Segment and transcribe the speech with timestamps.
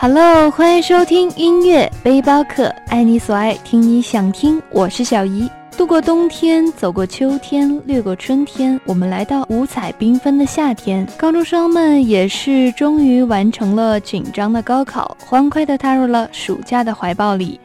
[0.00, 4.62] Hello，欢迎收听音乐背包客，爱你所爱，听你想听。
[4.70, 5.50] 我是小姨。
[5.76, 11.04] 度过冬天，走过秋天，掠过春天，我们来到五彩缤纷的夏天。
[11.16, 17.58] 高中生们也是终于完成了紧张的高考，欢快地踏入了暑假的怀抱里。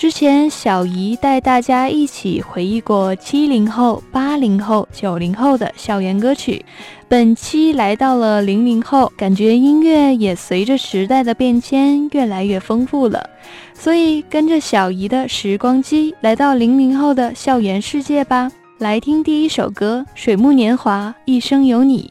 [0.00, 6.64] 之前，小姨带大家一起回忆过七零后、八零后、九零后的校园歌曲。
[7.06, 13.28] 本期来到了零零后，感觉音乐也随着时代的变迁越来越丰富了。
[13.74, 18.50] 所以，跟着小姨的时光机，来到零零后的校园世界吧。
[18.78, 22.10] 来听第一首歌《水木年华》，一生有你。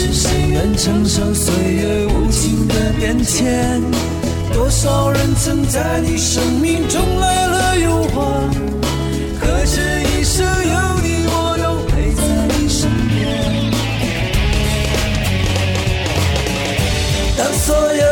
[0.00, 3.82] 是谁愿承受岁月无情的变迁？
[4.50, 8.48] 多少人曾在你生命中来了又还？
[9.38, 13.20] 可知一生有你，我都陪在你身边。
[17.36, 18.02] 当所有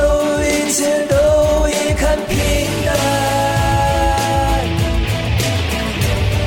[0.45, 1.17] 一切都
[1.71, 2.37] 已看平
[2.85, 2.89] 淡，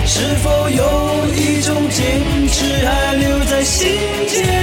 [0.05, 0.13] 是
[0.43, 0.79] 否有
[1.33, 1.99] 一种坚
[2.47, 3.89] 持还留在心
[4.27, 4.60] 间？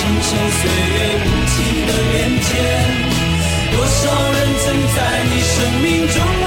[0.00, 1.56] 承受岁月无情
[1.86, 2.48] 的变迁
[3.70, 4.00] 多少
[4.32, 4.66] 人曾
[4.96, 6.39] 在你生命中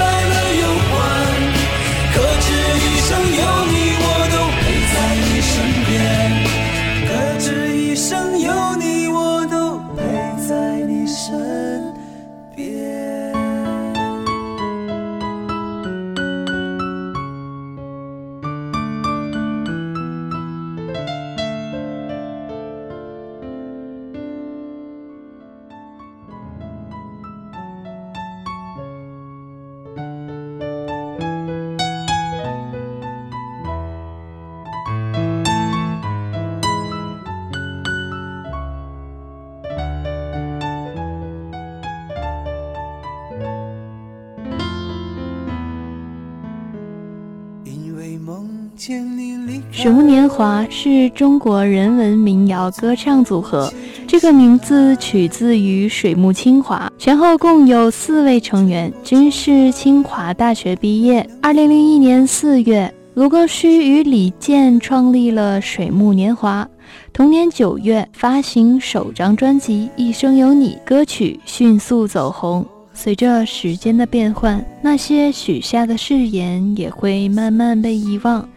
[49.84, 53.70] 水木年华是中国人文民谣歌唱组合，
[54.06, 61.28] 这个名字取自于水木清华，前后共有四位成员，均是清华大学毕业。
[61.42, 66.66] 二零零一年四月，卢庚戌与李健创立了水木年华。
[67.12, 72.64] 同年九月，发行首张专辑《一生有你》，歌曲迅速走红。
[72.94, 78.48] 随着时间的变换，那些许下的誓言也会慢慢被遗忘。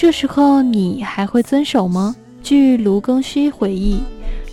[0.00, 2.16] 这时候，你还会遵守吗？
[2.42, 4.00] 据卢庚戌回忆，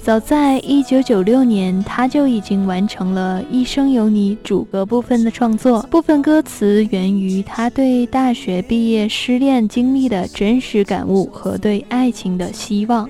[0.04, 5.82] 早在一九九六年，他就已经完成了一生有你主歌部分的创作。
[5.84, 13.10] 部分歌词源于他对大学毕业失恋经历的真实感悟和对爱情的希望。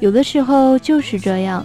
[0.00, 1.64] 有的时候就是这样。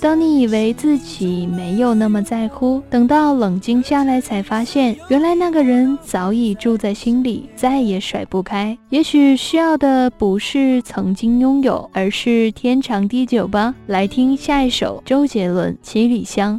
[0.00, 8.76] 当你以为自己没有那么在乎，等到冷静下来，才发现原来那个人早已住在心里，再也甩不开。
[8.88, 13.74] 也许需要的不是曾经拥有，而是天长地久吧。
[13.88, 16.56] 来听下一首周杰伦《七里香》。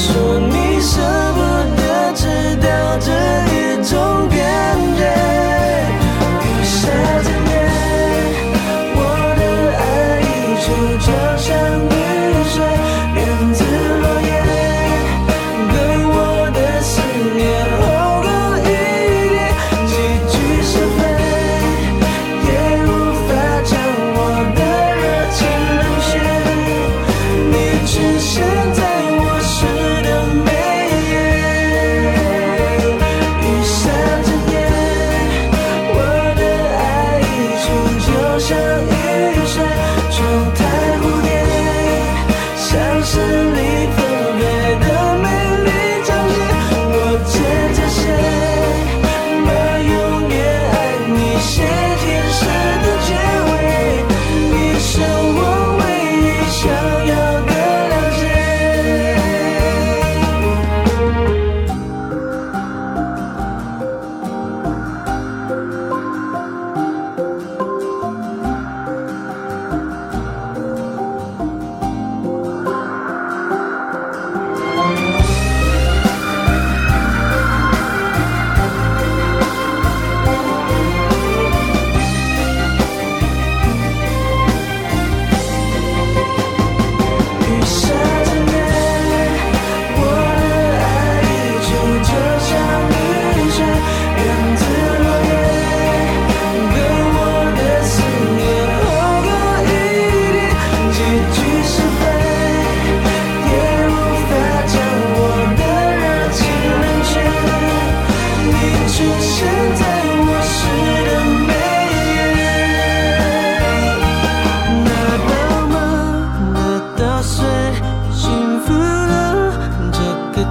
[0.00, 0.29] so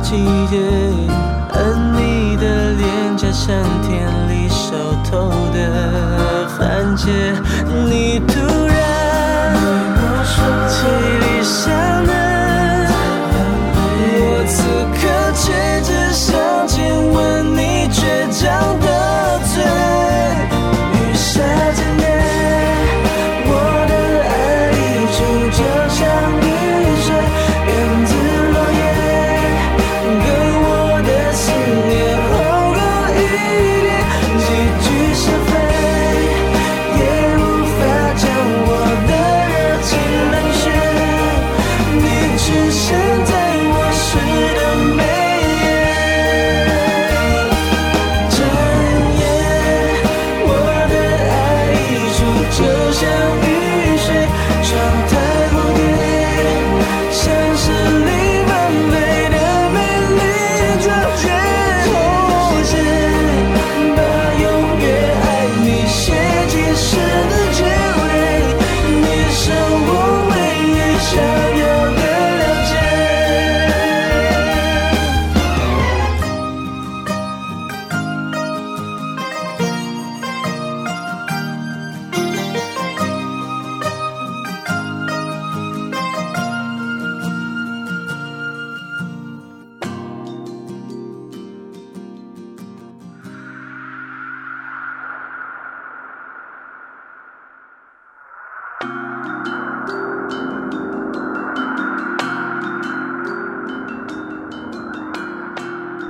[0.09, 0.15] 季
[0.47, 0.57] 节
[1.53, 4.73] 而你的脸颊像田里熟
[5.03, 7.05] 透的番茄。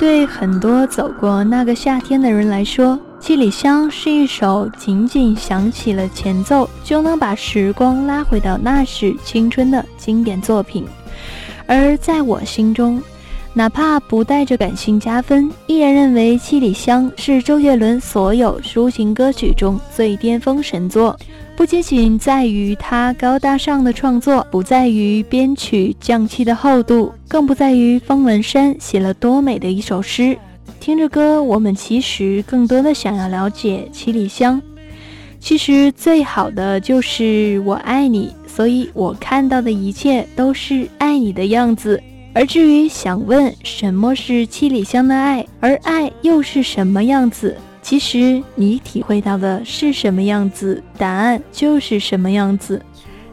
[0.10, 10.84] 对很多走过那个夏天的人来说，《七里香》是一首仅仅响起了前奏就能把时光拉回到那时青春的经典作品。
[11.68, 13.00] 而在我心中，
[13.54, 21.16] 哪怕不带着感性加分，依然认为《七里香》是周杰伦所有抒情歌曲中最巅峰神作。
[21.60, 30.38] 不仅仅在于他高大上的创作，不在于编曲匠气的厚度，更不在于方文山写了多美的一首诗。
[30.80, 34.62] 听着歌，我们其实更多的想要了解《七里香》。
[35.42, 42.02] 其实最好的就是我爱你，所以我看到的一切都是爱你的样子。
[42.34, 47.58] 而至于想问什么是七里香的爱，而爱又是什么样子，
[47.90, 52.80] 其实你体会到的是什么样子，答案就是什么样子。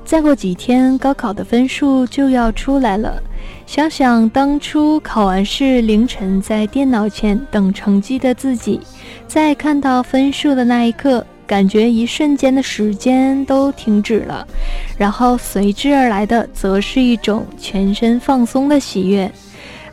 [0.02, 3.22] 再过几天，高考的分数就要出来了。
[3.66, 8.80] 想想当初考完试凌晨在电脑前等成绩的自己，
[9.28, 11.22] 在看到分数的那一刻。
[11.46, 14.44] 感觉一瞬间的时间都停止了，
[14.98, 19.30] 然后随之而来的则是一种全身放松的喜悦，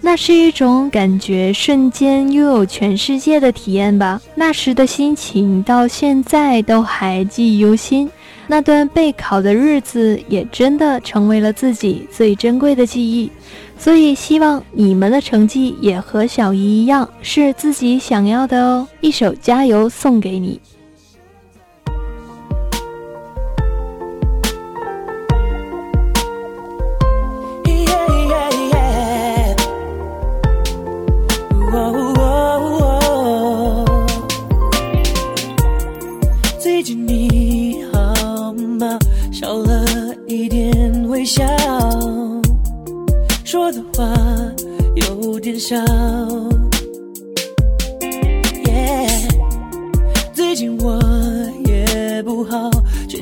[0.05, 4.21] 那是一种感觉瞬间拥有全世界的体验吧。
[4.35, 8.11] 那时的心情到现在都还记忆犹新，
[8.45, 13.31] 那段备考的日子也真的成为了自己最珍贵的记忆。
[13.77, 18.85] 所以希望你们的成绩也和小姨一样，是自己想要的哦。
[18.99, 20.59] 一首加油送给你。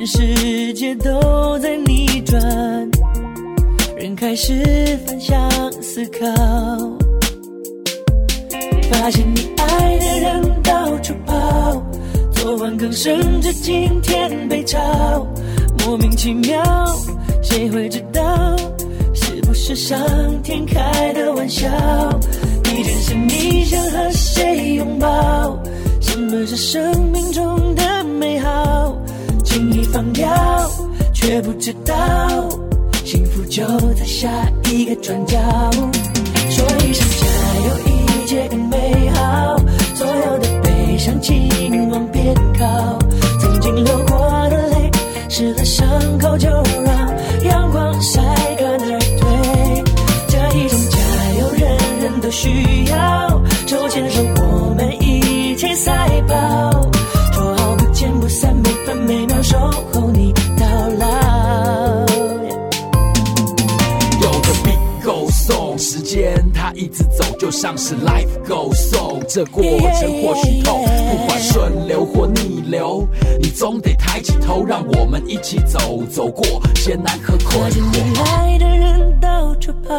[0.03, 2.41] 全世界都在逆转
[3.96, 6.25] 人开始反向思考。
[8.91, 11.84] 发现你爱的人到处跑
[12.31, 14.79] 昨晚刚升职今天被炒
[15.86, 16.63] 莫名其妙
[17.43, 18.58] 谁会知道
[19.13, 20.00] 是不是上
[20.41, 21.70] 天开的玩笑？
[22.63, 25.62] 地震时你想和谁拥抱？
[26.00, 28.98] 什么是生命中的美好？
[29.51, 30.25] 轻易放掉
[31.13, 31.93] 却不知道，
[33.03, 33.65] 幸福就
[33.96, 34.29] 在下
[34.72, 35.38] 一个转角。
[36.50, 37.27] 说一声加
[37.65, 39.58] 油，一切更美好。
[39.93, 41.20] 所有的悲伤，
[67.51, 73.05] 就像是 life goes on，这过程或许痛，不管顺流或逆流，
[73.41, 77.91] 你总得抬起头，让我们一起走，走过艰难和困惑。
[77.93, 79.93] 未来的人到处跑，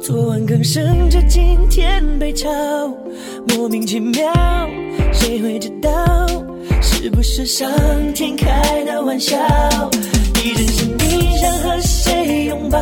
[0.00, 2.48] 昨晚刚升职，今天被炒，
[3.48, 4.32] 莫名其妙，
[5.12, 6.26] 谁会知道？
[6.80, 7.70] 是不是上
[8.14, 9.36] 天开的玩笑？
[10.42, 12.80] 你真心你想和谁拥抱？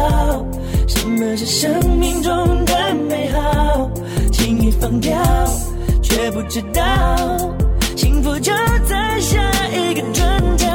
[1.22, 3.88] 什么是生命中的美好？
[4.32, 5.16] 轻易放掉，
[6.02, 6.82] 却不知道，
[7.96, 8.52] 幸福就
[8.88, 10.66] 在下一个转角。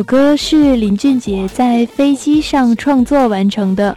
[0.00, 3.94] 首歌是林俊杰在飞机上创作完成的。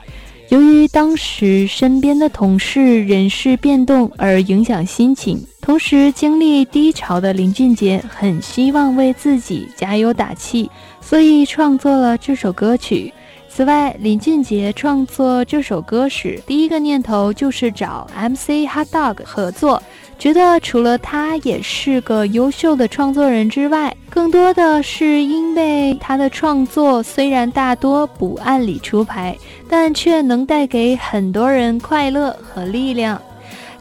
[0.50, 10.70] 由于当时身边的同事人事变动而影响心情，同时经历低潮的林俊杰很希望为自己加油打气，
[11.00, 13.14] 所以创作了这首歌曲。
[13.48, 19.82] 此外，林俊杰创作这首歌时，第一个念头就是找 MC Hot Dog 合作。
[20.20, 29.36] 觉得除了他也是个优秀的创作人之外，更多的是因为他的创作虽然大多不按理出牌，
[29.68, 33.20] 但却能带给很多人快乐和力量。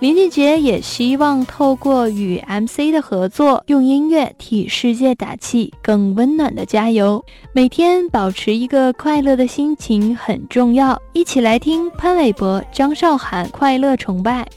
[0.00, 7.22] 林俊杰也希望透过与 MC 的合作，用音乐替世界打气，更温暖的加油。
[7.52, 10.98] 每天保持一个快乐的心情很重要。
[11.12, 14.48] 一起来听潘玮柏、张韶涵《快乐崇拜》。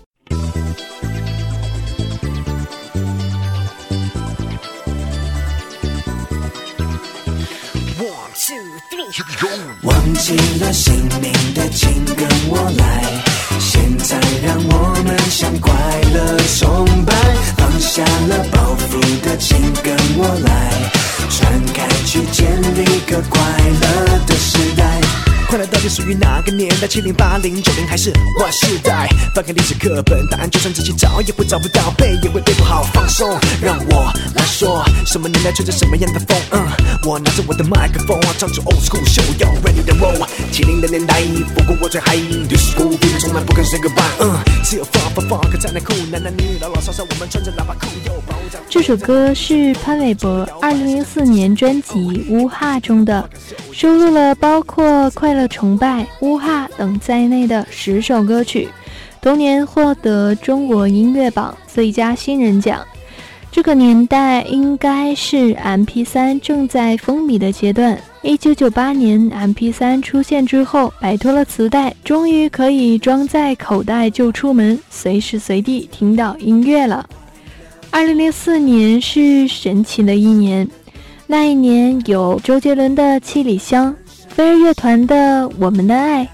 [9.82, 13.04] 忘记了姓名的，请跟我来。
[13.60, 15.74] 现在让我们向快
[16.14, 17.14] 乐崇拜。
[17.58, 20.72] 放下了包袱的，请跟我来。
[21.30, 23.42] 传开去，建立个快
[23.82, 25.25] 乐的时代。
[25.48, 26.88] 快乐到底属于哪个年代？
[26.88, 29.08] 七零、八零、九零还是 Y 世代？
[29.34, 32.84] 翻开历史课本，答案就算自己找也会找不到，背也会背不好。
[32.94, 36.38] 放松，让我来说，什么年代吹着什么样的风？
[36.52, 36.68] 嗯，
[37.04, 40.28] 我拿着我的麦克风，唱出 Old School Show y o Ready to Roll。
[40.52, 41.22] 七零的年代，
[41.56, 44.04] 不过我最嗨，Disco 毕竟从来不肯 Say Goodbye。
[44.20, 47.88] 嗯，只有放放放，可在内裤，男男女女老老少少，我们穿着喇叭裤。
[48.70, 51.94] 这首歌是潘玮柏二零零四年专辑
[52.30, 53.30] 《乌哈》中的，
[53.78, 55.46] 收录了包括快乐。
[55.50, 58.70] 崇拜、乌哈等在内的十首歌曲，
[59.22, 62.80] 同年获得中国音乐榜最佳新人奖。
[63.52, 68.00] 这个年代应该是 MP3 正在风靡的阶段。
[68.22, 77.06] 一九九八年 MP3 出现之后，摆脱了磁带，终于可以装在口袋就出门，随时随地听到音乐了。
[77.92, 80.66] 二零零四年是神奇的一年，
[81.28, 83.94] 那一年有周杰伦的《七里香》。
[84.30, 86.26] 飞儿乐团的《我们的爱》，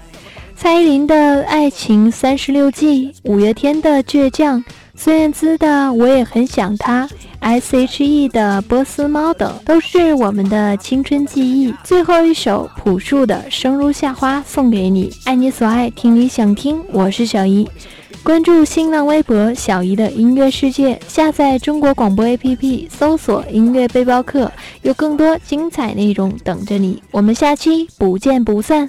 [0.56, 1.14] 蔡依林的
[1.46, 4.58] 《爱情三十六计》，五月天的《倔强》，
[4.96, 7.06] 孙燕姿的《我也很想他》
[7.38, 11.72] ，S.H.E 的《波斯猫》等，都是我们的青春记忆。
[11.84, 17.68] 最后一首朴树的《生如夏花》送给你，爱你所爱，听你想听，我是小姨。
[18.24, 24.50] 关注新浪微博“小姨的音乐世界”，下载中国广播 APP，搜索“音乐背包客”，
[24.82, 27.02] 有更多精彩内容等着你。
[27.10, 28.88] 我们下期不见不散。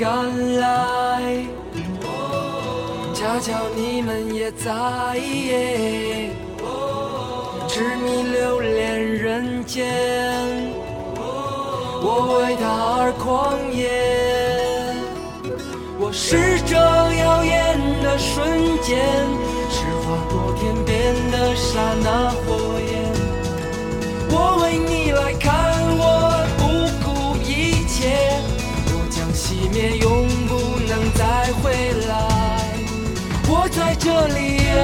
[0.00, 1.44] 赶来，
[3.12, 4.72] 恰巧你们也在，
[7.68, 9.86] 痴迷留恋人间，
[12.00, 12.64] 我为他
[12.96, 13.90] 而狂野，
[15.98, 18.96] 我是这耀眼的瞬间，
[19.68, 22.90] 是划过天边的刹那火焰，
[24.30, 25.59] 我为你来看。
[29.72, 31.72] 面永不能再回
[32.08, 32.14] 来。
[33.48, 34.80] 我在这里呀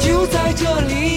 [0.00, 1.11] 就在这里。